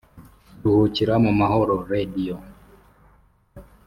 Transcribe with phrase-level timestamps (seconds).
[0.61, 2.35] Ruhukira mu mahoro Radio”